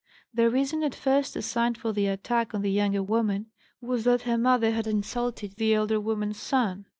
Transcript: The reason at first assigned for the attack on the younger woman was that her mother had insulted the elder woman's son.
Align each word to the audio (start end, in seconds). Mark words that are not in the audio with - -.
The 0.33 0.49
reason 0.49 0.81
at 0.81 0.95
first 0.95 1.35
assigned 1.35 1.77
for 1.77 1.93
the 1.93 2.07
attack 2.07 2.55
on 2.55 2.63
the 2.63 2.71
younger 2.71 3.03
woman 3.03 3.51
was 3.81 4.03
that 4.05 4.23
her 4.23 4.35
mother 4.35 4.71
had 4.71 4.87
insulted 4.87 5.53
the 5.57 5.75
elder 5.75 5.99
woman's 5.99 6.37
son. 6.41 6.87